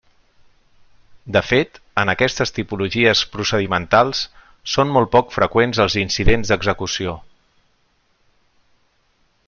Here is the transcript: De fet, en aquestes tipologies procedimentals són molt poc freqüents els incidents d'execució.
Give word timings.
De 1.35 1.41
fet, 1.49 1.75
en 2.03 2.11
aquestes 2.13 2.53
tipologies 2.55 3.21
procedimentals 3.35 4.23
són 4.77 4.95
molt 4.97 5.13
poc 5.17 5.31
freqüents 5.37 5.83
els 5.85 5.99
incidents 6.05 6.53
d'execució. 6.55 7.15